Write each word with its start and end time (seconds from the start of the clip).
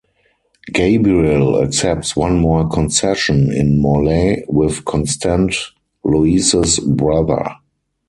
Gabriel 0.73 1.61
accepts 1.61 2.15
one 2.15 2.39
more 2.39 2.67
concession 2.67 3.53
in 3.53 3.79
Morlaix 3.79 4.43
with 4.47 4.83
Constant, 4.83 5.53
Louise's 6.03 6.79
brother. 6.79 7.57